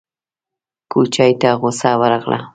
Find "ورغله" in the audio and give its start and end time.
1.99-2.39